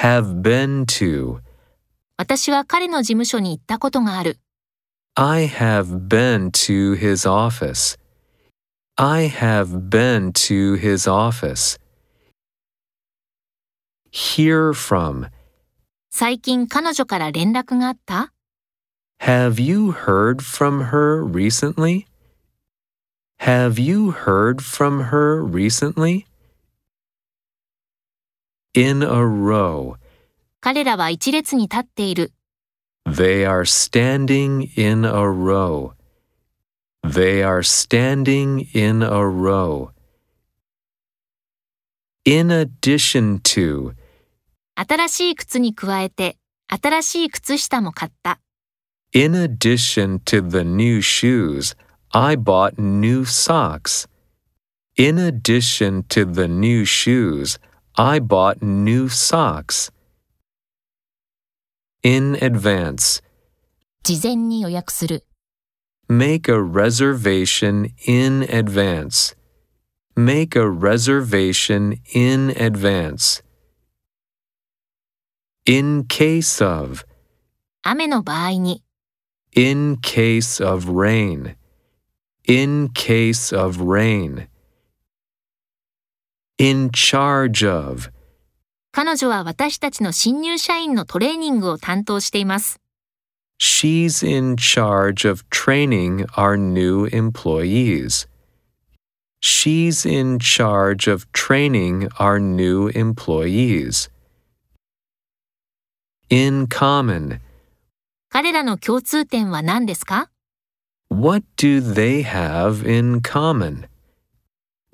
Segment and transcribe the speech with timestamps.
[0.00, 1.39] have been to.
[2.17, 4.37] 私は彼の事務所に行ったことがある。
[5.15, 7.97] I have been to his office.
[8.95, 11.79] I have been to his office.
[14.11, 15.29] Hear from.
[16.11, 18.33] 最近彼女から連絡があった
[19.21, 22.05] Have you heard from her recently?
[23.39, 26.25] Have you heard from her recently?
[28.73, 29.95] In a row.
[30.59, 32.31] 彼らは一列に立っている。
[33.05, 35.93] They are standing in a row.
[37.03, 39.89] They are standing in a row.
[42.25, 43.93] In addition to,
[44.75, 48.39] 新しい靴に加えて、新しい靴下も買った。
[49.13, 51.75] in addition to the new shoes,
[52.13, 54.07] I bought new socks.
[54.95, 57.59] In addition to the new shoes,
[57.94, 59.90] I bought new socks.
[62.02, 63.22] In advance.
[64.02, 65.24] 事前に予約する。
[66.08, 69.34] Make a reservation in advance.
[70.14, 73.42] Make a reservation in advance.
[75.66, 77.04] In case of.
[77.82, 78.84] 雨の場合に、
[79.56, 81.56] In case of rain.
[82.46, 84.48] In case of rain.
[86.61, 88.11] In charge of.
[88.91, 92.79] 彼女は私たちの新入社員のトレーニングを担当しています。
[93.59, 98.27] She's in charge of training our new employees.
[99.41, 104.11] She's in charge of training our new employees.
[106.29, 107.39] In common.
[108.29, 110.29] 彼らの共通点は何ですか
[111.09, 113.90] What do they have in common?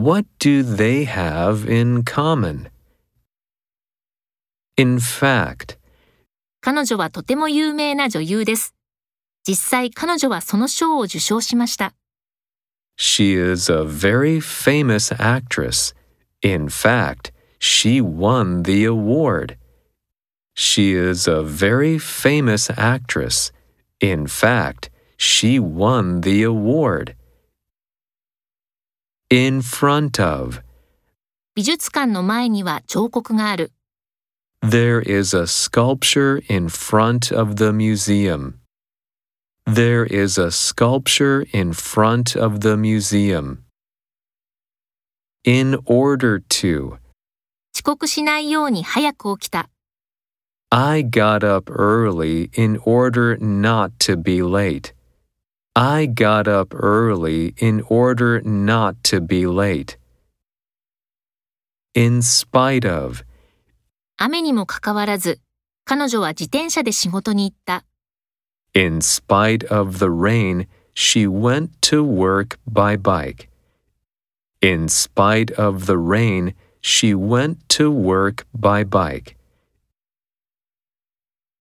[0.00, 2.70] What do they have in common?
[4.76, 5.78] In fact,
[6.60, 8.74] 彼女はとても有名な女優です。
[9.46, 11.94] 実際彼女はその賞を受賞しました。
[12.96, 15.92] she is a very famous actress.
[16.42, 19.58] In fact, she won the award.
[20.54, 23.52] She is a very famous actress.
[24.00, 24.88] In fact,
[25.18, 27.14] she won the award.
[29.30, 30.62] In front of.
[31.56, 33.72] 美術館の前には彫刻がある。
[34.62, 38.54] There is a sculpture in front of the museum.
[39.66, 43.64] There is a sculpture in front of the museum.
[45.44, 46.98] In order to.
[47.74, 49.68] 遅刻しないように早く起きた。
[50.70, 54.94] I got up early in order not to be late.
[55.78, 59.98] I got up early in order not to be late.
[61.94, 63.24] In spite of.
[64.16, 65.38] 雨にもかかわらず、
[65.84, 67.84] 彼女は自転車で仕事に行った。
[68.72, 73.50] In spite of the rain, she went to work by bike.
[74.62, 79.36] In spite of the rain, she went to work by bike.